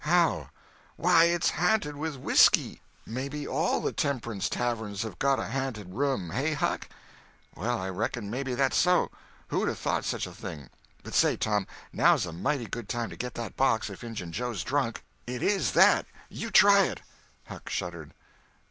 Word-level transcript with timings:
"How?" 0.03 0.49
"Why, 0.95 1.25
it's 1.25 1.51
ha'nted 1.51 1.93
with 1.95 2.15
whiskey! 2.15 2.81
Maybe 3.05 3.47
all 3.47 3.79
the 3.81 3.93
Temperance 3.93 4.49
Taverns 4.49 5.03
have 5.03 5.19
got 5.19 5.37
a 5.37 5.43
ha'nted 5.45 5.93
room, 5.93 6.31
hey, 6.31 6.55
Huck?" 6.55 6.89
"Well, 7.53 7.77
I 7.77 7.87
reckon 7.91 8.27
maybe 8.31 8.55
that's 8.55 8.77
so. 8.77 9.11
Who'd 9.49 9.69
'a' 9.69 9.75
thought 9.75 10.03
such 10.03 10.25
a 10.25 10.31
thing? 10.33 10.71
But 11.03 11.13
say, 11.13 11.37
Tom, 11.37 11.67
now's 11.93 12.25
a 12.25 12.33
mighty 12.33 12.65
good 12.65 12.89
time 12.89 13.11
to 13.11 13.15
get 13.15 13.35
that 13.35 13.55
box, 13.55 13.91
if 13.91 14.03
Injun 14.03 14.31
Joe's 14.31 14.63
drunk." 14.63 15.03
"It 15.27 15.43
is, 15.43 15.73
that! 15.73 16.07
You 16.29 16.49
try 16.49 16.85
it!" 16.85 17.03
Huck 17.45 17.69
shuddered. 17.69 18.15